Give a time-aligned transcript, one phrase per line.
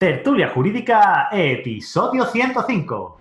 [0.00, 3.18] Tertulia Jurídica, episodio 105.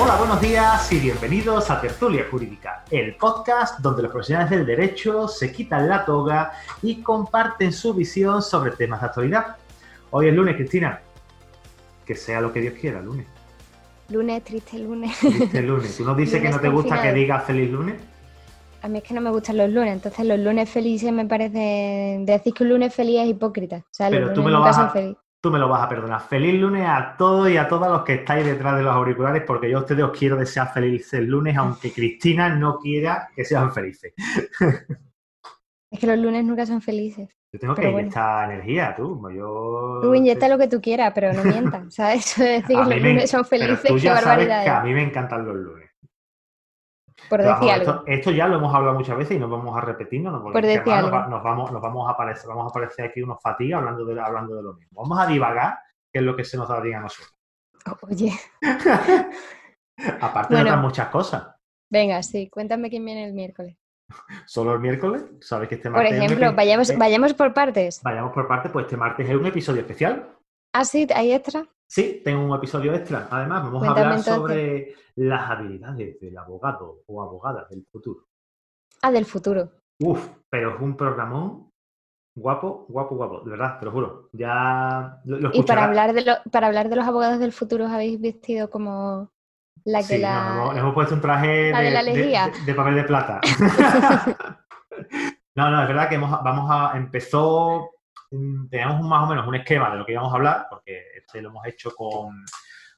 [0.00, 5.26] Hola, buenos días y bienvenidos a Tertulia Jurídica, el podcast donde los profesionales del derecho
[5.26, 9.56] se quitan la toga y comparten su visión sobre temas de actualidad.
[10.12, 11.00] Hoy es lunes, Cristina.
[12.06, 13.26] Que sea lo que Dios quiera, lunes.
[14.10, 15.18] Lunes, triste lunes.
[15.18, 15.96] Triste lunes.
[15.96, 18.11] ¿Tú nos dices que no te gusta que digas feliz lunes?
[18.82, 22.18] A mí es que no me gustan los lunes, entonces los lunes felices me parece...
[22.26, 23.76] Decir que un lunes feliz es hipócrita.
[23.76, 25.82] O sea, Pero los tú me, lo nunca vas son a, tú me lo vas
[25.82, 26.20] a perdonar.
[26.20, 29.70] Feliz lunes a todos y a todas los que estáis detrás de los auriculares, porque
[29.70, 34.14] yo a ustedes os quiero desear felices lunes, aunque Cristina no quiera que sean felices.
[35.90, 37.28] Es que los lunes nunca son felices.
[37.52, 38.06] Yo tengo que Pero bueno.
[38.06, 39.20] inyectar energía, tú.
[39.30, 39.98] Yo...
[40.02, 41.82] Tú inyecta lo que tú quieras, pero no mientas.
[41.94, 42.24] ¿Sabes?
[42.32, 44.64] Eso de decir que los me- lunes son pero felices, tú qué sabes barbaridad.
[44.64, 45.81] que a mí me encantan los lunes.
[47.32, 48.02] Por decir algo.
[48.06, 51.28] esto, ya lo hemos hablado muchas veces y no vamos a repetirnos, Por decir nos,
[51.30, 54.54] nos vamos, nos vamos a aparecer, vamos a aparecer aquí unos fatigas hablando de, hablando
[54.54, 55.02] de lo mismo.
[55.02, 55.78] Vamos a divagar,
[56.12, 57.34] que es lo que se nos da bien a nosotros.
[58.02, 58.32] Oye,
[60.20, 60.70] Aparte de Bueno.
[60.70, 61.46] otras muchas cosas.
[61.90, 63.76] venga, sí, cuéntame quién viene el miércoles.
[64.44, 66.12] Solo el miércoles, sabes que este Por martes.
[66.12, 68.02] es un ejemplo, vayamos, eh, vayamos por partes.
[68.02, 70.36] vayamos por parte, pues este martes es un episodio especial.
[70.74, 71.64] Ah, sí, hay extra.
[71.92, 73.28] Sí, tengo un episodio extra.
[73.30, 74.34] Además, vamos Cuéntame a hablar entonces.
[74.34, 78.28] sobre las habilidades del abogado o abogada del futuro.
[79.02, 79.70] Ah, del futuro.
[80.00, 81.70] Uf, pero es un programón
[82.34, 84.30] guapo, guapo, guapo, de verdad, te lo juro.
[84.32, 87.84] Ya lo, lo Y para hablar, de lo- para hablar de los abogados del futuro,
[87.84, 89.30] ¿os habéis vestido como
[89.84, 90.44] la que Sí, la...
[90.44, 93.38] nos hemos, hemos puesto un traje de- de papel de plata.
[95.56, 96.96] no, no, es verdad que hemos, vamos a.
[96.96, 97.90] Empezó.
[98.70, 101.42] Teníamos un- más o menos un esquema de lo que íbamos a hablar, porque este
[101.42, 102.44] lo hemos hecho con,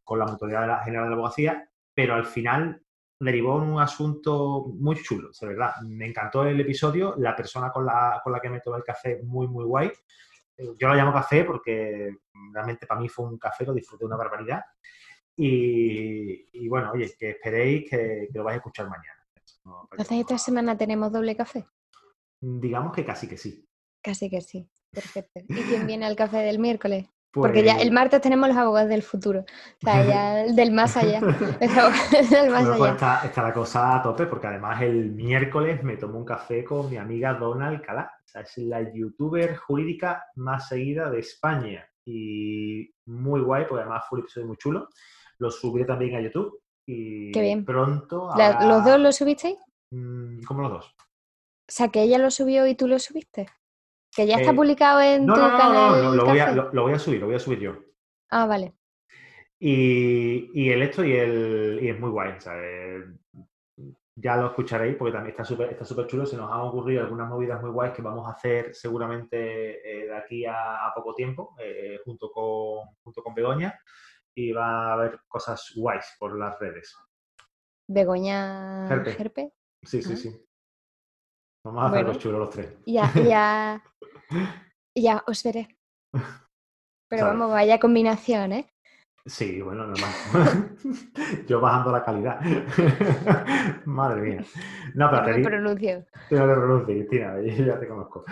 [0.04, 2.80] con la Mutualidad de la General de la Abogacía, pero al final
[3.18, 5.72] derivó en un asunto muy chulo, de verdad.
[5.82, 9.20] Me encantó el episodio, la persona con la, con la que me tomé el café,
[9.22, 9.90] muy, muy guay.
[10.56, 12.16] Eh, Yo lo llamo café porque
[12.52, 14.62] realmente para mí fue un café, lo disfruté una barbaridad.
[15.36, 19.18] Y, y bueno, oye, que esperéis que, que lo vais a escuchar mañana.
[19.64, 21.66] No, Entonces esta semana tenemos doble café.
[22.40, 23.66] digamos que casi que sí.
[24.02, 24.68] Casi que sí.
[24.94, 25.40] Perfecto.
[25.48, 27.06] ¿Y quién viene al café del miércoles?
[27.32, 29.40] Porque ya Pues, el martes tenemos los abogados del futuro.
[29.40, 29.44] O
[29.82, 31.20] sea, ya el del más allá.
[31.20, 32.92] Del más pues allá.
[32.92, 36.88] está, está la cosa a tope, porque además el miércoles me tomo un café con
[36.88, 38.08] mi amiga Donna Alcalá.
[38.24, 41.84] O sea, es la youtuber jurídica más seguida de España.
[42.06, 44.88] Y muy guay, porque además fue un episodio muy chulo.
[45.38, 46.60] Lo subiré también a YouTube.
[46.86, 47.64] Y Qué bien.
[47.64, 48.28] pronto.
[48.60, 49.56] ¿Los dos lo subisteis?
[49.90, 50.94] Mm, ¿Cómo los dos?
[50.96, 53.48] O sea, que ella lo subió y tú lo subiste.
[54.14, 55.74] Que ya está Eh, publicado en No, tu no, no, canal.
[55.74, 57.76] no, lo, lo voy a, lo- lo voy a subir, lo voy a subir yo.
[58.30, 58.74] Ah, vale.
[59.58, 62.40] Y, y el esto y el y es muy guay.
[62.40, 63.04] sea, eh,
[64.16, 66.26] ya lo escucharéis porque también está súper está súper chulo.
[66.26, 69.36] Se nos han ocurrido algunas movidas muy guays que vamos a hacer seguramente
[70.02, 73.78] eh, de aquí a, a poco tiempo, eh, junto, con, junto con Begoña.
[74.36, 76.94] Y va a haber cosas guays por las redes.
[77.88, 79.12] Begoña Gerpe.
[79.12, 79.52] Gerpe.
[79.82, 80.16] Sí, sí, Ah.
[80.16, 80.43] sí.
[81.64, 82.08] Vamos a hacer Bueno.
[82.12, 82.76] los chulos los tres.
[82.86, 83.82] Ya, ya,
[84.94, 85.68] ya os veré.
[87.08, 88.70] Pero vamos, vaya combinación, ¿eh?
[89.26, 90.10] Sí, bueno, normal.
[91.48, 92.38] Yo bajando la calidad.
[93.86, 94.44] Madre mía.
[94.94, 96.04] No, pero te di- pronuncio.
[96.28, 98.24] Te lo pronuncio, Cristina, yo ya te conozco.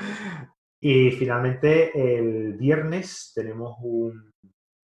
[0.81, 4.31] Y finalmente, el viernes tenemos un-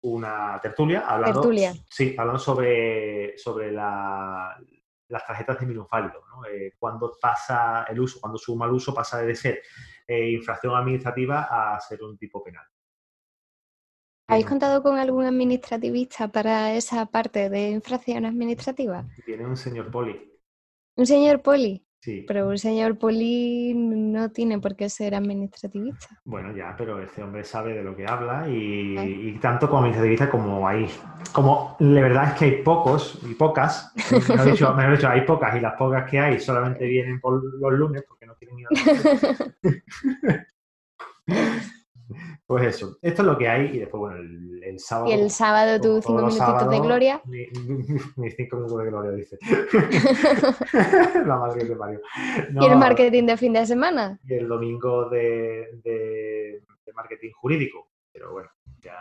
[0.04, 1.74] una tertulia hablando, Tertulia.
[1.90, 4.56] Sí, hablando sobre, sobre la-
[5.08, 6.22] las tarjetas de minusválido.
[6.28, 6.46] ¿no?
[6.46, 9.62] Eh, cuando pasa el uso, cuando su mal uso pasa de ser
[10.06, 12.64] eh, infracción administrativa a ser un tipo penal.
[14.30, 19.06] ¿Habéis contado con algún administrativista para esa parte de infracción administrativa?
[19.26, 20.38] Viene un señor poli.
[20.96, 21.87] Un señor poli.
[22.00, 22.24] Sí.
[22.28, 26.06] Pero un señor poli no tiene por qué ser administrativista.
[26.24, 30.30] Bueno, ya, pero este hombre sabe de lo que habla y, y tanto como iniciativista
[30.30, 30.88] como hay,
[31.32, 33.92] como la verdad es que hay pocos y pocas,
[34.28, 37.72] mejor dicho, mejor dicho, hay pocas y las pocas que hay solamente vienen por los
[37.72, 40.46] lunes porque no quieren ir a
[42.46, 45.10] Pues eso, esto es lo que hay y después, bueno, el, el sábado...
[45.10, 47.20] y el sábado tus cinco minutitos de gloria.
[47.26, 47.46] mi-
[48.16, 49.38] Mis cinco minutos de gloria, dice.
[51.26, 52.00] la madre que te parió.
[52.60, 54.18] y el marketing de fin de semana.
[54.24, 57.90] y el domingo de, de- de marketing jurídico.
[58.12, 58.48] Pero bueno,
[58.80, 58.98] ya.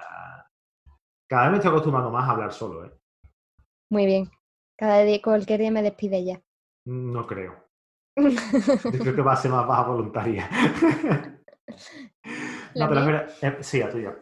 [1.27, 2.91] Cada vez me estoy acostumbrando más a hablar solo, ¿eh?
[3.89, 4.29] Muy bien.
[4.77, 6.41] Cada día, cualquier día me despide ya.
[6.85, 7.55] No creo.
[8.17, 10.49] Yo creo que va a ser más baja voluntaria.
[12.73, 14.15] La no, pero verdad- eh, sí, a tuya.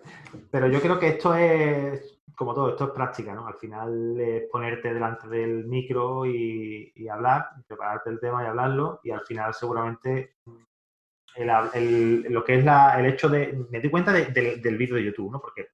[0.51, 2.11] Pero yo creo que esto es.
[2.35, 3.47] como todo, esto es práctica, ¿no?
[3.47, 9.11] Al final es ponerte delante del micro y, hablar, prepararte el tema y hablarlo, y
[9.11, 10.35] al final seguramente
[11.37, 12.65] lo que es
[12.97, 13.65] el hecho de...
[13.69, 15.39] Me di cuenta del vídeo de YouTube, ¿no?
[15.39, 15.69] Porque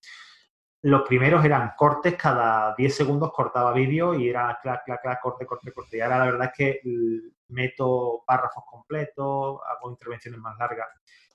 [0.84, 5.46] los primeros eran cortes, cada 10 segundos cortaba vídeo y era clac, clac, clac, corte,
[5.46, 5.98] corte, corte.
[5.98, 6.82] Y ahora la verdad es que
[7.50, 10.88] meto párrafos completos, hago intervenciones más largas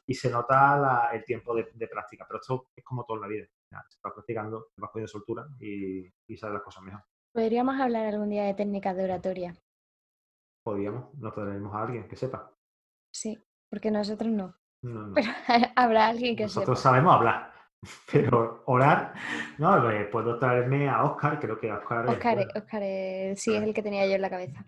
[0.06, 2.24] y se nota el tiempo de, práctica.
[2.26, 3.46] Pero esto es como todo en la vida.
[3.88, 7.02] se va practicando, te vas poniendo soltura y, y las cosas mejor.
[7.32, 9.54] ¿Podríamos hablar algún día de técnicas de oratoria?
[10.64, 12.52] Podríamos, nos podríamos a alguien que sepa.
[13.12, 13.38] Sí,
[13.68, 14.56] porque nosotros no.
[14.80, 15.30] Pero
[15.76, 16.60] habrá alguien que sepa.
[16.60, 17.52] Nosotros sabemos hablar.
[18.12, 19.14] Pero orar,
[19.58, 22.08] no, pues, puedo traerme a Oscar, creo que Oscar.
[22.08, 22.82] Oscar, Oscar
[23.36, 24.64] sí, es el que tenía yo en la cabeza.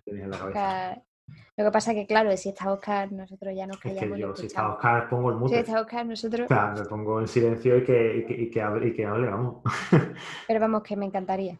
[1.56, 4.02] Lo que pasa es que, claro, si está Oscar, nosotros ya nos callamos.
[4.02, 5.54] Es que yo, si está Oscar, pongo el mute.
[5.54, 6.46] Si está Oscar, nosotros.
[6.46, 9.62] Claro, me pongo en silencio y que, y que, hable, y que hable, vamos.
[10.46, 11.58] Pero vamos, que me encantaría.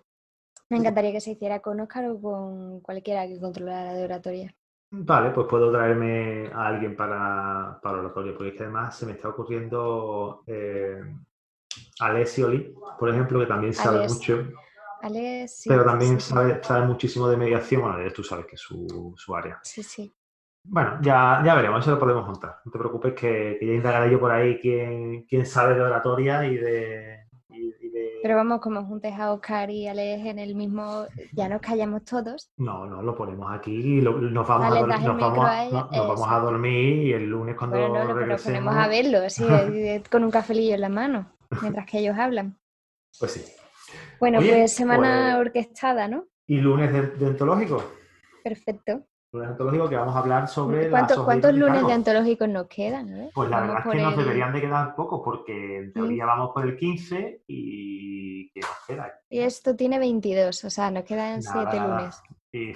[0.71, 4.55] Me encantaría que se hiciera con Oscar o con cualquiera que controlara de oratoria.
[4.91, 9.13] Vale, pues puedo traerme a alguien para, para oratoria, porque es que además se me
[9.13, 11.01] está ocurriendo eh,
[12.01, 14.49] Alessioli, por ejemplo, que también sabe mucho.
[15.67, 17.83] Pero también sabe, sabe, muchísimo de mediación.
[17.83, 19.61] Bueno, tú sabes que es su, su área.
[19.63, 20.13] Sí, sí.
[20.65, 22.59] Bueno, ya, ya veremos, eso lo podemos juntar.
[22.65, 26.45] No te preocupes que, que ya indagaré yo por ahí quién, quién sabe de oratoria
[26.45, 27.27] y de,
[28.23, 32.51] Pero vamos, como juntes a Oscar y Alex en el mismo, ya nos callamos todos.
[32.59, 34.15] No, no, lo ponemos aquí y nos,
[34.47, 38.61] vamos, a, nos, vamos, nos vamos, a, dormir y el lunes cuando bueno, no, regresemos...
[38.61, 39.45] ponemos a verlo, así,
[40.11, 42.59] con un cafelillo en la mano mientras que ellos hablan.
[43.19, 43.45] Pues sí.
[44.21, 46.27] Bueno, pues semana pues orquestada, ¿no?
[46.47, 47.83] ¿Y lunes deontológico?
[48.43, 49.03] Perfecto.
[49.33, 50.89] Lunes deontológico que vamos a hablar sobre...
[50.89, 53.31] ¿Cuántos, ¿cuántos lunes deontológicos nos quedan?
[53.35, 56.65] Pues la verdad es que nos deberían de quedar pocos porque en teoría vamos por
[56.65, 59.13] el 15 y ¿qué nos queda?
[59.29, 62.23] Y esto tiene 22, o sea, nos quedan 7 lunes.
[62.51, 62.73] Y,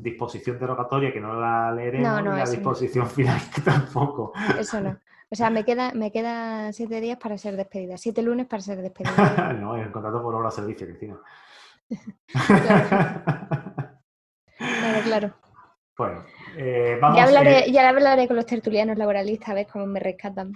[0.00, 4.32] disposición derogatoria que no la leeremos no, y la disposición final que tampoco.
[4.58, 4.98] Eso no.
[5.32, 8.82] O sea, me queda, me quedan siete días para ser despedida, siete lunes para ser
[8.82, 9.52] despedida.
[9.60, 11.20] no, es contrato por hora servicio, Cristina.
[12.34, 13.22] claro.
[14.58, 15.34] claro, claro.
[15.96, 16.24] Bueno,
[16.56, 20.00] eh, vamos ya hablaré, eh, ya hablaré con los tertulianos laboralistas, a ver cómo me
[20.00, 20.52] rescatan.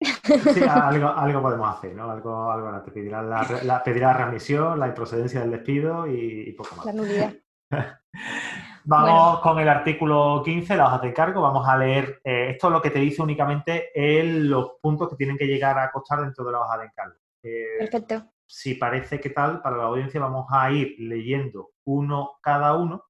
[0.00, 2.10] Sí, algo, algo podemos hacer, ¿no?
[2.10, 6.52] Algo, algo te pedirá la, la, pedirá la remisión, la improcedencia del despido y, y
[6.54, 6.86] poco más.
[6.86, 7.34] La nulidad.
[8.88, 11.42] Vamos con el artículo 15, la hoja de encargo.
[11.42, 15.16] Vamos a leer, eh, esto es lo que te dice únicamente el, los puntos que
[15.16, 17.16] tienen que llegar a costar dentro de la hoja de encargo.
[17.42, 18.32] Eh, Perfecto.
[18.46, 23.04] Si parece que tal, para la audiencia vamos a ir leyendo uno cada uno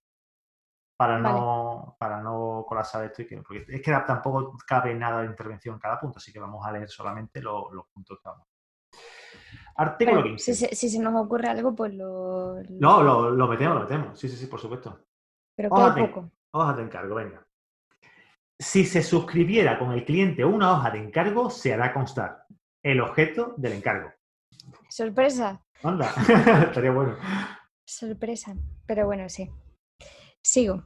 [0.96, 3.22] para no, para no colapsar esto.
[3.22, 6.40] Y que, porque es que tampoco cabe nada de intervención en cada punto, así que
[6.40, 8.48] vamos a leer solamente los puntos que vamos.
[9.76, 10.74] Artículo 15.
[10.74, 12.56] Si, se nos ocurre algo, pues lo...
[12.80, 14.18] No, lo, lo metemos, lo metemos.
[14.18, 15.07] Sí, sí, sí, por supuesto.
[15.58, 16.30] Pero hoja de, poco.
[16.52, 17.44] Hoja de encargo, venga.
[18.60, 22.44] Si se suscribiera con el cliente una hoja de encargo, se hará constar
[22.80, 24.12] el objeto del encargo.
[24.88, 25.60] Sorpresa.
[25.82, 26.14] Anda,
[26.62, 27.16] estaría bueno.
[27.84, 28.54] Sorpresa,
[28.86, 29.50] pero bueno, sí.
[30.40, 30.84] Sigo.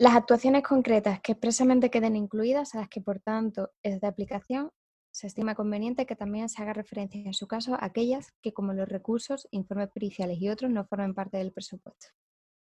[0.00, 4.72] Las actuaciones concretas que expresamente queden incluidas, a las que por tanto es de aplicación,
[5.12, 8.72] se estima conveniente que también se haga referencia en su caso a aquellas que, como
[8.72, 12.08] los recursos, informes periciales y otros, no formen parte del presupuesto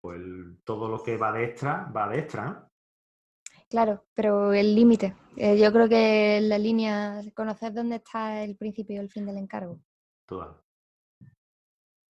[0.03, 0.21] pues
[0.65, 2.71] todo lo que va de extra, va de extra, ¿no?
[3.71, 5.15] Claro, pero el límite.
[5.35, 9.39] Eh, yo creo que la línea, conocer dónde está el principio y el fin del
[9.39, 9.81] encargo.
[10.27, 10.61] Total.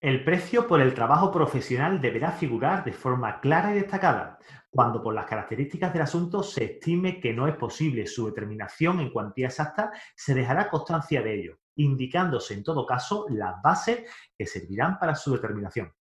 [0.01, 5.15] El precio por el trabajo profesional deberá figurar de forma clara y destacada, cuando por
[5.15, 9.93] las características del asunto se estime que no es posible su determinación en cuantía exacta,
[10.17, 15.35] se dejará constancia de ello, indicándose en todo caso las bases que servirán para su
[15.35, 15.93] determinación.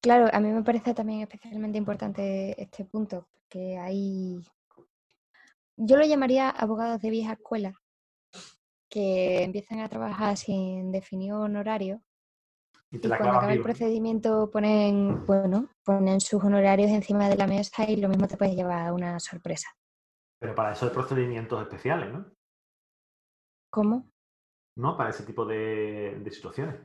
[0.00, 4.40] Claro, a mí me parece también especialmente importante este punto, porque hay...
[5.76, 7.72] Yo lo llamaría abogados de vieja escuela,
[8.88, 12.02] que empiezan a trabajar sin definir honorario
[12.90, 17.96] y, cuando acaba el procedimiento ponen, bueno, ponen sus honorarios encima de la mesa y
[17.96, 19.68] lo mismo te puede llevar a una sorpresa.
[20.40, 22.32] Pero para eso hay procedimientos especiales, ¿no?
[23.70, 24.10] ¿Cómo?
[24.76, 26.80] No, para ese tipo de situaciones.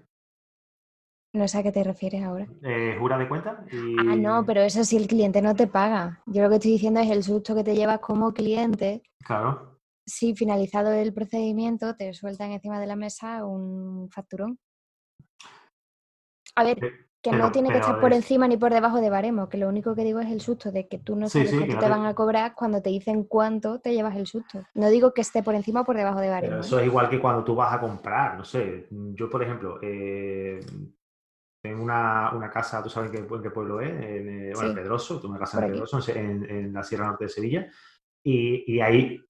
[1.34, 2.48] No sé a qué te refieres ahora.
[2.62, 3.66] Eh, ¿Jura de cuenta?
[4.00, 6.22] Ah, no, pero eso si el cliente no te paga.
[6.28, 9.02] Yo lo que estoy diciendo es el susto que te llevas como cliente.
[9.26, 9.80] Claro.
[10.06, 14.60] Si finalizado el procedimiento te sueltan encima de la mesa un facturón.
[16.56, 16.78] A ver,
[17.24, 19.96] Que no tiene que estar por encima ni por debajo de baremo, que lo único
[19.96, 22.54] que digo es el susto de que tú no sabes cuánto te, van a cobrar
[22.54, 24.62] cuando te dicen cuánto te llevas el susto.
[24.76, 26.60] No digo que esté por encima o por debajo de baremo.
[26.60, 28.88] eso es igual que cuando tú vas a comprar, no sé.
[28.92, 30.60] Yo, por ejemplo, eh,
[31.64, 35.40] tengo una, casa, tú sabes en qué, pueblo es, en, eh, bueno, Pedroso, tengo una
[35.40, 37.72] casa en Pedroso, en, la Sierra Norte de Sevilla,
[38.22, 39.26] y, y hay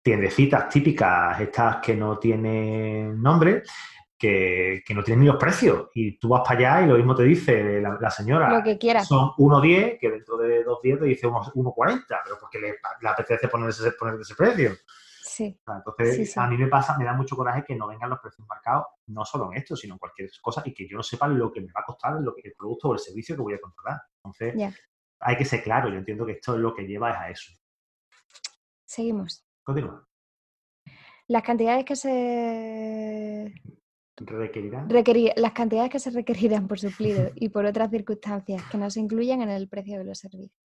[0.00, 3.64] tiendecitas típicas, estas que no tienen nombre,
[4.16, 5.88] que, no tienen ni los precios.
[5.94, 8.56] Y tú vas para allá y lo mismo te dice la, señora.
[8.56, 9.08] Lo que quieras.
[9.08, 12.76] Son 1,10, que dentro de dos días te dice 1,40, pero porque le,
[13.08, 14.70] apetece poner ese, poner ese precio.
[15.34, 15.60] Sí.
[15.66, 18.84] Entonces, a mí me pasa, me da mucho coraje que no vengan los precios marcados,
[19.08, 21.60] no solo en esto, sino en cualquier cosa, y que yo no sepa lo que
[21.60, 24.00] me va a costar lo que, el producto o el servicio que voy a controlar.
[24.18, 24.54] Entonces,
[25.18, 27.52] hay que ser claro, yo entiendo que esto es lo que lleva es a eso.
[28.84, 29.44] Seguimos.
[29.64, 30.06] Continúa.
[31.26, 33.52] Las cantidades que se
[34.16, 34.88] requerirán.
[35.36, 39.42] las cantidades que se requerirán por suplido y por otras circunstancias que no se incluyan
[39.42, 40.62] en el precio de los servicios.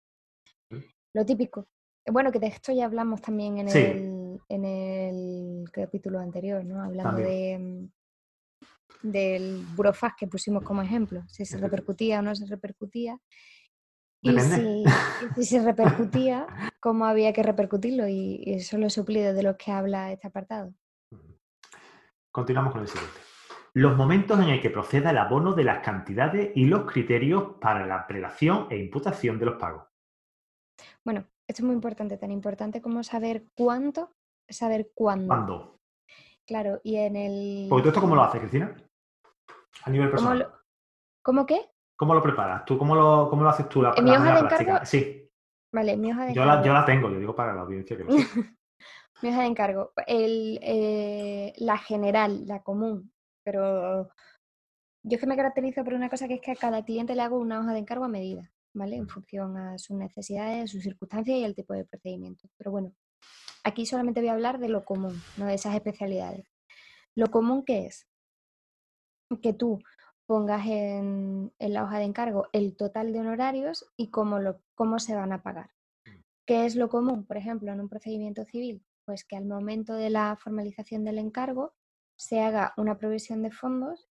[1.14, 1.68] Lo típico.
[2.06, 4.17] Bueno, que de esto ya hablamos también en, el,
[4.48, 6.82] en el capítulo anterior, ¿no?
[6.82, 7.88] Hablando de mm,
[9.02, 13.18] del burofax que pusimos como ejemplo, si se repercutía o no se repercutía.
[14.20, 16.46] Y si, se repercutía,
[16.80, 20.74] cómo había que repercutirlo, y, y son los suplidos de los que habla este apartado.
[22.32, 23.20] Continuamos con el siguiente.
[23.74, 27.86] Los momentos en el que proceda el abono de las cantidades y los criterios para
[27.86, 29.84] la prelación e imputación de los pagos.
[31.04, 34.16] Bueno, esto es muy importante, tan importante como saber cuánto,
[34.48, 35.26] saber cuándo.
[35.28, 35.80] ¿Cuándo?
[36.46, 37.66] Claro, y en el...
[37.68, 38.74] Porque tú esto cómo lo haces, Cristina?
[39.84, 40.50] A nivel personal.
[41.22, 41.60] ¿Cómo, qué?
[41.96, 42.64] ¿Cómo lo preparas?
[42.64, 44.86] ¿Tú cómo lo, cómo lo haces tú la, ¿En mi hoja de encargo?
[44.86, 45.30] Sí.
[45.72, 46.60] Vale, mi hoja de yo encargo.
[46.60, 48.10] La, yo la tengo, yo digo para la audiencia que lo
[49.22, 49.92] mi hoja de encargo.
[50.06, 53.12] El, eh, la general, la común,
[53.44, 54.08] pero
[55.02, 57.22] yo es que me caracterizo por una cosa que es que a cada cliente le
[57.22, 58.96] hago una hoja de encargo a medida, ¿vale?
[58.96, 62.48] En función a sus necesidades, sus circunstancias y el tipo de procedimiento.
[62.56, 62.92] Pero bueno,
[63.68, 66.50] aquí solamente voy a hablar de lo común, no de esas especialidades.
[67.14, 68.06] Lo común que es
[69.42, 69.78] que tú
[70.26, 75.14] pongas en, la hoja de encargo el total de honorarios y cómo, lo, cómo se
[75.14, 75.70] van a pagar.
[76.46, 77.26] ¿Qué es lo común?
[77.26, 81.74] Por ejemplo, en un procedimiento civil, pues que al momento de la formalización del encargo
[82.16, 84.08] se haga una provisión de fondos,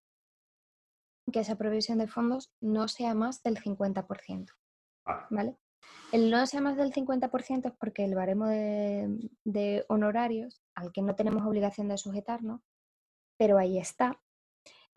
[1.32, 4.50] que esa provisión de fondos no sea más del 50%.
[5.30, 5.56] ¿Vale?
[6.12, 11.16] El no sea más del 50% es porque el baremo de, honorarios, al que no
[11.16, 12.60] tenemos obligación de sujetarnos,
[13.36, 14.20] pero ahí está,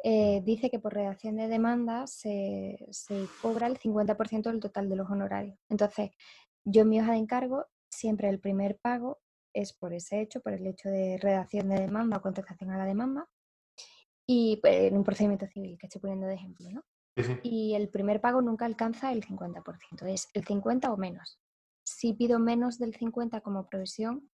[0.03, 4.96] eh, dice que por redacción de demanda se, se cobra el 50% del total de
[4.96, 5.58] los honorarios.
[5.70, 6.12] Entonces,
[6.63, 9.20] yo en mi hoja de encargo, siempre el primer pago
[9.53, 12.86] es por ese hecho, por el hecho de redacción de demanda o contestación a la
[12.86, 13.27] demanda,
[14.27, 16.84] y pues, en un procedimiento civil, que estoy poniendo de ejemplo, ¿no?
[17.43, 21.39] Y el primer pago nunca alcanza el 50%, es el 50 o menos.
[21.83, 24.29] Si pido menos del 50 como provisión,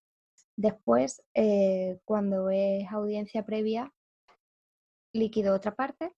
[0.55, 3.93] después, eh, cuando es audiencia previa,
[5.13, 6.13] líquido otra parte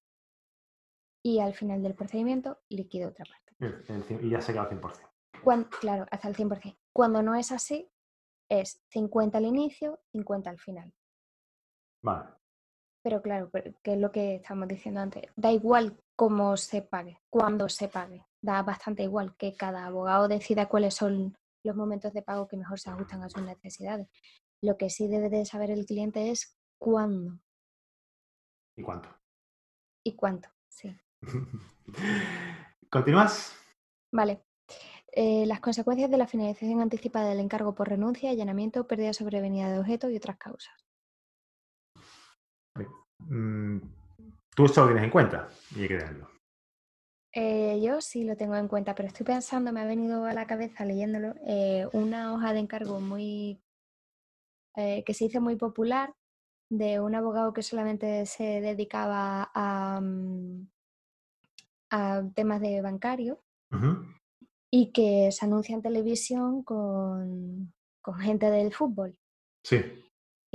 [1.23, 3.45] y al final del procedimiento líquido otra parte.
[4.21, 5.09] Y ya se queda al 100%.
[5.43, 6.77] Cuando, claro, hasta el 100%.
[6.93, 7.91] Cuando no es así,
[8.49, 10.93] es 50 al inicio, 50 al final.
[12.01, 12.29] Vale.
[13.05, 17.69] Pero claro, que es lo que estamos diciendo antes, da igual cómo se pague, cuándo
[17.69, 22.47] se pague, da bastante igual que cada abogado decida cuáles son los momentos de pago
[22.47, 24.07] que mejor se ajustan a sus necesidades.
[24.59, 27.37] Lo que sí debe de saber el cliente es cuándo.
[28.75, 29.09] ¿Y cuánto?
[30.03, 30.49] ¿Y cuánto?
[30.67, 30.97] Sí.
[32.89, 33.55] ¿Continúas?
[34.11, 34.41] Vale.
[35.11, 39.77] Eh, las consecuencias de la finalización anticipada del encargo por renuncia, allanamiento, pérdida sobrevenida de
[39.77, 40.84] objeto y otras causas.
[43.25, 43.77] Mm,
[44.55, 45.49] ¿Tú esto lo tienes en cuenta?
[45.75, 46.05] Y hay que
[47.37, 50.47] eh, yo sí lo tengo en cuenta, pero estoy pensando, me ha venido a la
[50.47, 53.61] cabeza leyéndolo, eh, una hoja de encargo muy
[54.73, 56.13] que se hizo muy popular
[56.69, 60.67] de un abogado que solamente se dedicaba a, mm,
[61.91, 63.41] a temas de bancario
[64.71, 67.73] y que se anuncia en televisión con,
[68.19, 69.17] gente del fútbol.
[69.63, 69.77] Sí.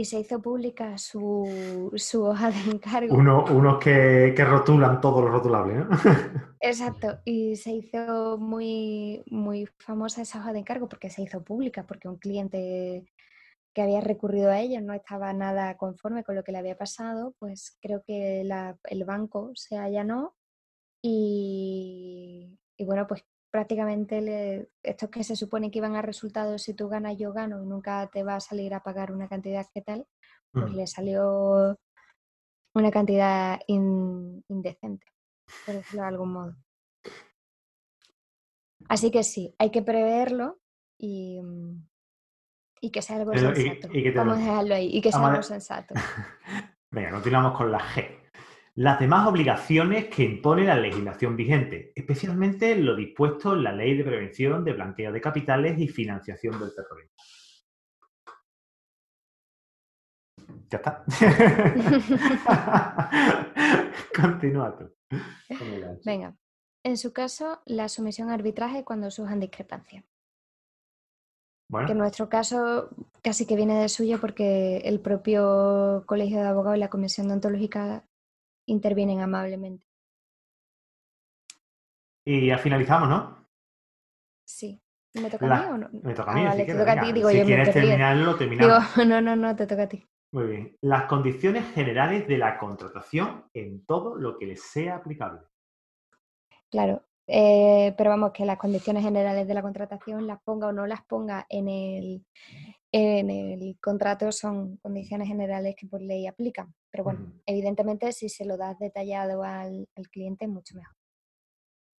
[0.00, 3.14] Y se hizo pública su, su hoja de encargo.
[3.14, 5.88] Unos que, que, rotulan todo lo rotulable, ¿no?
[6.60, 7.20] Exacto.
[7.26, 12.08] Y se hizo muy, muy famosa esa hoja de encargo porque se hizo pública, porque
[12.08, 13.04] un cliente
[13.74, 17.34] que había recurrido a ella no estaba nada conforme con lo que le había pasado,
[17.38, 20.34] pues creo que el banco se allanó
[21.02, 26.88] y, y bueno, pues prácticamente estos que se supone que iban a resultados si tú
[26.88, 30.06] ganas, yo gano y nunca te va a salir a pagar una cantidad que tal,
[30.52, 31.78] pues le salió
[32.74, 35.06] una cantidad indecente.
[35.66, 36.56] por decirlo de algún modo.
[38.88, 40.58] Así que sí, hay que preverlo
[40.98, 41.86] y, mm,
[42.80, 43.88] y que sea algo Pero, sensato.
[43.92, 45.94] y que te- Vamos a dejarlo ahí, y que sea Vamos algo sensato.
[46.90, 48.19] Venga, continuamos con la G.
[48.76, 54.04] Las demás obligaciones que impone la legislación vigente, especialmente lo dispuesto en la Ley de
[54.04, 57.16] Prevención de Blanqueo de Capitales y Financiación del Terrorismo.
[60.70, 61.04] Ya está.
[64.14, 64.90] Continúa tú.
[66.04, 66.34] Venga,
[66.84, 70.02] en su caso, la sumisión a arbitraje cuando surjan discrepancias.
[70.02, 72.90] Que en Bueno, nuestro caso
[73.22, 78.04] casi que viene de suyo porque el propio Colegio de Abogados y la Comisión Deontológica
[78.70, 79.86] intervienen amablemente.
[82.24, 83.46] y ya finalizamos, ¿no?
[84.44, 84.80] Sí.
[85.14, 85.88] ¿Me toca La- a mí o no?
[86.02, 86.44] Me toca a Ah, mí.
[86.44, 87.06] vale, si te quieres, toca a venga.
[87.06, 87.12] ti.
[87.12, 87.80] Digo, si yo me quieres perdí.
[87.88, 88.94] terminarlo, terminamos.
[88.94, 90.06] Digo, no, no, no, te toca a ti.
[90.32, 90.76] Muy bien.
[90.82, 95.40] Las condiciones generales de la contratación en todo lo que les sea aplicable.
[96.70, 100.86] Claro, eh, pero vamos, que las condiciones generales de la contratación, las ponga o no
[100.86, 102.24] las ponga en el,
[102.92, 106.74] en el contrato, son condiciones generales que por ley aplican.
[106.90, 110.94] Pero bueno, evidentemente si se lo das detallado al, al cliente, mucho mejor.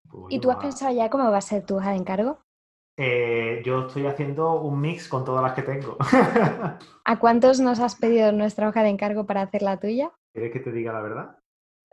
[0.09, 2.39] Pues ¿Y tú has pensado ya cómo va a ser tu hoja de encargo?
[2.97, 5.97] Eh, yo estoy haciendo un mix con todas las que tengo.
[7.05, 10.11] ¿A cuántos nos has pedido nuestra hoja de encargo para hacer la tuya?
[10.33, 11.40] ¿Quieres que te diga la verdad?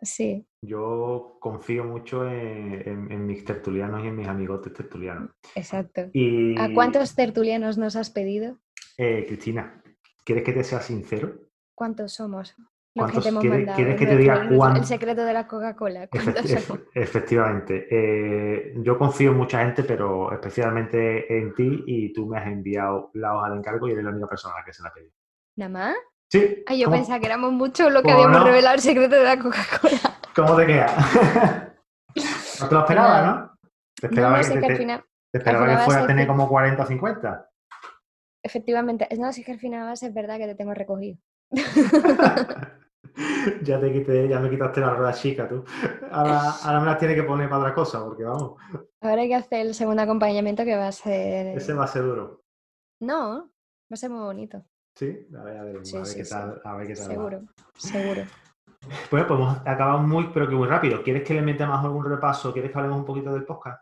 [0.01, 5.31] Sí, Yo confío mucho en, en- en mis tertulianos y en mis amigotes tertulianos.
[5.55, 6.03] exacto.
[6.13, 8.59] Y, ¿A cuántos tertulianos nos has pedido?
[8.97, 9.83] eh, Cristina,
[10.25, 11.33] ¿quieres que te sea sincero?
[11.75, 12.55] ¿Cuántos somos?
[12.55, 13.77] Que ¿Cuántos te hemos quieres- mandado.
[13.77, 16.09] quieres que te diga nuestro- cuán- El secreto de la Coca-Cola.
[16.95, 17.87] Efectivamente.
[17.91, 23.11] Eh, yo confío en mucha gente, pero especialmente en ti y tú me has enviado
[23.15, 25.13] la hoja de encargo y eres la única persona a la que se la pedí.
[25.57, 25.97] ¿Nada más?
[26.31, 26.63] Sí.
[26.67, 28.45] Ay, yo ¿cómo, pensaba que éramos mucho lo que ¿Cómo habíamos no?
[28.47, 29.99] revelado el secreto de la Coca-Cola.
[30.37, 30.87] ¿Cómo te queda?
[32.61, 33.41] no te lo esperabas, Nada.
[33.41, 33.59] ¿no?
[34.01, 35.83] Te esperaba no, que, te, que al te- final, te esperaba al final que va
[35.83, 37.51] a fuera a tener que- como 40 o 50.
[38.45, 41.19] efectivamente, no, sí que al final ser verdad que te tengo recogido.
[43.63, 45.65] ya, te quité, ya me quitaste la rueda chica, tú.
[46.13, 48.61] Ahora, ahora me las tienes que poner para otra cosa, porque vamos,
[49.01, 51.57] Ahora hay que hacer el segundo acompañamiento que va a ser...
[51.57, 52.43] ese va a ser duro.
[53.01, 53.45] No,
[53.91, 54.65] va a ser muy bonito,
[54.99, 56.31] Sí, a ver, a ver, Sí, a ver sí, qué sí.
[56.31, 56.61] tal.
[56.65, 57.09] A ver qué tal va.
[57.15, 57.43] seguro,
[57.77, 58.23] seguro.
[59.09, 61.05] Pues, pues hemos acabado muy, pero que muy rápido.
[61.05, 62.53] ¿Quieres que le metamos algún repaso?
[62.53, 63.81] ¿Quieres que hablemos un poquito del podcast?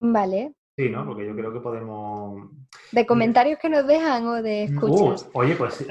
[0.00, 1.04] Vale, Sí, ¿no?
[1.04, 2.50] Porque yo creo que podemos.
[2.92, 5.28] ¿de comentarios que nos dejan o de escuchas?
[5.34, 5.86] Uh, oye, pues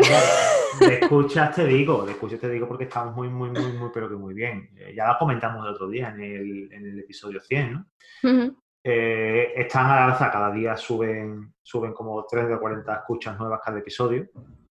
[0.79, 4.09] de escuchas te digo, de escuchas te digo porque estamos muy, muy, muy, muy, pero
[4.09, 4.69] que muy bien.
[4.77, 7.85] Eh, ya lo comentamos el otro día en el, en el episodio 100, ¿no?
[8.23, 8.57] Ujú.
[8.83, 13.61] Eh, están a la alza, cada día suben, suben como 30 o 40 escuchas nuevas
[13.63, 14.27] cada episodio.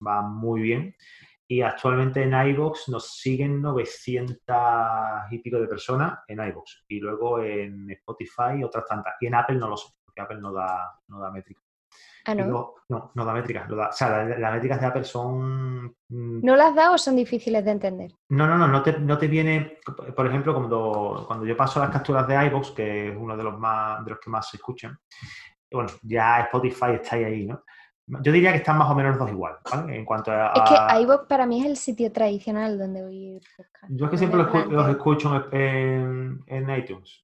[0.06, 0.96] Va muy bien.
[1.48, 4.38] Y actualmente en iVoox nos siguen 900
[5.32, 6.86] y pico de personas en iVoox.
[6.88, 9.16] Y luego en Spotify otras tantas.
[9.22, 11.64] Y en Apple no lo sé, porque Apple no da, no da métricas.
[12.26, 12.44] Ah, no.
[12.46, 13.68] luego- no, no da métricas.
[13.70, 15.86] lo da- o sea, la- las métricas de Apple son...
[16.10, 18.12] mm, ¿No las da o son difíciles de entender?
[18.30, 19.80] no, no, no, no te, no te viene,
[20.16, 23.58] por ejemplo, cuando, cuando yo paso las capturas de iVoox, que es uno de los
[23.60, 24.98] más de los que más se escuchan,
[25.72, 27.64] bueno, ya Spotify está ahí, ¿no?
[28.06, 29.96] Yo diría que están más o menos los dos igual, ¿vale?
[29.98, 30.52] En cuanto a...
[30.54, 33.86] Es que iVoox para mí es el sitio tradicional donde oír podcast.
[33.90, 37.24] yo es que siempre los, los escucho en, en iTunes,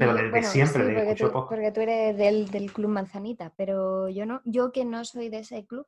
[0.00, 2.72] pero desde bueno, siempre, sí, desde que porque, escucho tú, porque tú eres del, del
[2.72, 5.86] Club Manzanita, pero yo no, yo que no soy de ese club,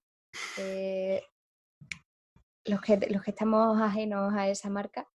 [0.59, 1.23] eh,
[2.67, 5.09] los, que, los que estamos ajenos a esa marca,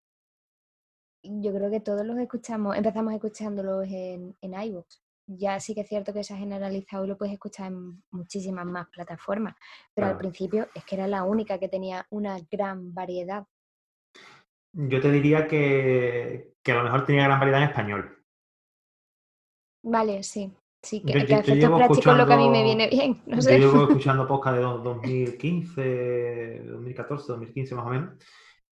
[1.23, 4.87] yo creo que todos los escuchamos, empezamos escuchándolos en, en iVoox.
[5.29, 8.65] Ya sí que es cierto que se ha generalizado y lo puedes escuchar en muchísimas
[8.65, 9.55] más plataformas,
[9.93, 13.45] pero al principio es que era la única que tenía una gran variedad.
[14.73, 18.16] Yo te diría que, que a lo mejor tenía gran variedad en español.
[19.89, 22.87] Vale, sí, sí, que, Yo- que yo- yo efectos lo que a mí me viene
[22.89, 23.59] bien, no Yo sé.
[23.59, 28.09] llevo escuchando podcast de dos- 2015, 2014, 2015 más o menos.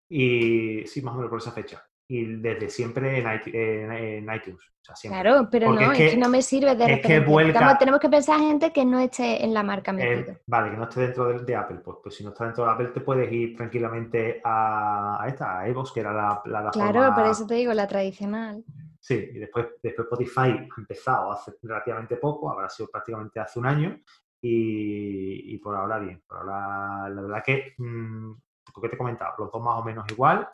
[0.09, 1.83] Y sí, más o menos por esa fecha.
[2.07, 4.61] Y desde siempre en, iTu- en- en iTunes.
[4.61, 5.23] O sea, siempre.
[5.23, 7.79] Claro, pero Porque no, es es que- no me sirve de es que vuelca- Estamos-
[7.79, 10.37] tenemos que pensar gente que no esté en la marca Eh, metido.
[10.47, 11.79] vale, que no esté dentro de, de Apple.
[11.83, 15.61] Pues, pues si no está dentro de Apple, te puedes ir tranquilamente a, a esta,
[15.61, 16.93] a Evox, que era la plataforma.
[16.93, 18.63] Claro, por eso te digo, la tradicional.
[19.05, 23.67] Sí, y después, después Spotify ha empezado hace relativamente poco, habrá sido prácticamente hace un
[23.67, 24.01] año,
[24.41, 26.23] y, y por ahora bien.
[26.27, 28.31] Por ahora, la verdad que, mm,
[28.75, 30.49] lo que te he comentado, los dos más o menos igual.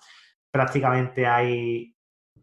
[0.50, 1.94] Prácticamente hay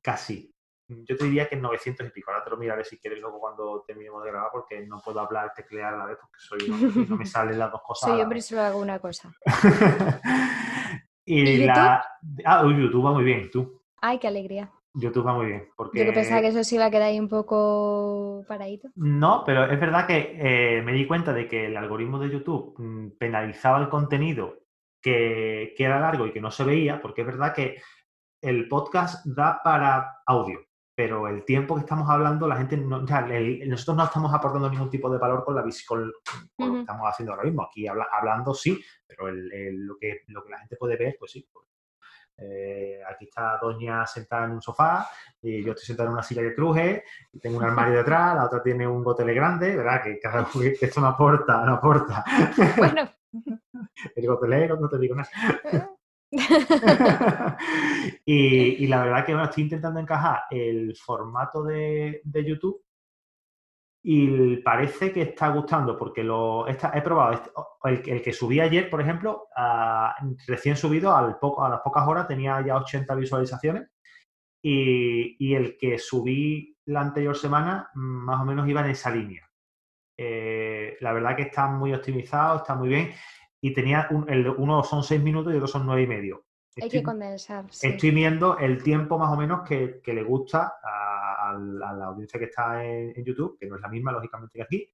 [0.02, 0.56] casi,
[0.88, 2.32] yo te diría que 900 y pico.
[2.32, 5.52] Ahora te lo miraré si quieres luego cuando terminemos de grabar, porque no puedo hablar
[5.54, 8.12] teclear a la vez, porque soy no me salen las dos cosas.
[8.12, 9.34] Soy hombre y solo hago una cosa.
[11.26, 12.02] y ¿Y la.
[12.46, 13.84] Ah, uy, YouTube va muy bien, tú.
[14.00, 14.72] Ay, qué alegría.
[14.98, 15.70] YouTube va muy bien.
[15.76, 16.00] Porque...
[16.00, 18.90] Yo que pensaba que eso sí iba a quedar ahí un poco paradito.
[18.96, 22.74] No, pero es verdad que eh, me di cuenta de que el algoritmo de YouTube
[22.78, 24.60] mm, penalizaba el contenido
[25.02, 27.82] que, que, era largo y que no se veía, porque es verdad que
[28.42, 30.60] el podcast da para audio,
[30.96, 35.12] pero el tiempo que estamos hablando, la gente no, nosotros no estamos aportando ningún tipo
[35.12, 36.12] de valor con, la, con,
[36.56, 37.62] con lo que estamos haciendo ahora mismo.
[37.62, 41.48] Aquí hablando sí, pero lo, que, lo que la gente puede ver, pues sí.
[41.54, 41.68] Pues,
[42.38, 45.08] eh, aquí está Doña sentada en un sofá
[45.42, 48.46] y yo estoy sentado en una silla que cruje y tengo un armario detrás, la
[48.46, 50.04] otra tiene un gotele grande, ¿verdad?
[50.04, 50.48] Que, cada,
[50.82, 52.24] esto no aporta, no aporta.
[52.78, 53.10] Bueno.
[54.16, 55.30] El gotelero, no te digo nada.
[58.26, 62.84] y, la verdad que bueno, estoy intentando encajar el formato de, YouTube
[64.04, 69.02] y parece que está gustando porque lo he probado este, el, que subí ayer, por
[69.02, 69.48] ejemplo,
[70.48, 73.90] recién subido al poco, a las pocas horas tenía ya 80 visualizaciones
[74.64, 79.50] y, el que subí la anterior semana más o menos iba en esa línea.
[80.20, 83.12] Eh, la verdad que está muy optimizado, está muy bien
[83.62, 86.46] y tenía el, uno son seis minutos y otro son nueve y medio.
[86.82, 87.66] Hay que condensar.
[87.82, 92.84] Estoy viendo el tiempo más o menos que, le gusta a, la audiencia que está
[92.84, 94.92] en, YouTube, que no es la misma, lógicamente, que aquí,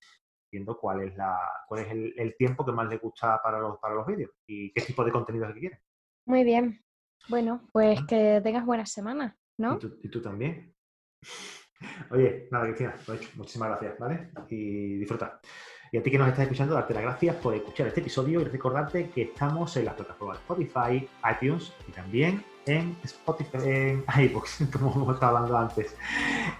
[0.51, 1.37] viendo cuál es la
[1.67, 4.81] cuál es el, tiempo que más le gusta para los, para los vídeos y qué
[4.81, 5.81] tipo de contenido es que quiere.
[6.25, 6.83] Muy bien.
[7.29, 9.79] Bueno, pues que tengas buena semana, ¿no?
[10.01, 10.75] Y tú, también.
[12.11, 12.95] Oye, nada, Cristina,
[13.35, 14.29] muchísimas gracias, ¿vale?
[14.49, 15.39] Y disfruta.
[15.91, 18.45] Y a ti que nos estás escuchando, darte las gracias por escuchar este episodio y
[18.45, 24.93] recordarte que estamos en las plataformas Spotify, iTunes y también en Spotify, en iBooks, como
[24.93, 25.95] hemos estado hablando antes.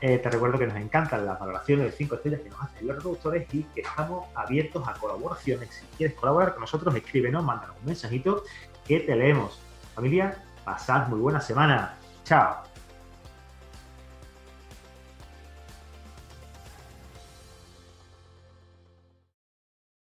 [0.02, 2.96] Eh, te recuerdo que nos encantan las valoraciones de 5 estrellas que nos hacen los
[2.98, 5.70] reproductores y que estamos abiertos a colaboraciones.
[5.70, 8.44] Si quieres colaborar con nosotros, escríbenos, mándanos un mensajito
[8.86, 9.60] que te leemos.
[9.96, 11.96] Familia, pasad muy buena semana.
[12.24, 12.73] Chao.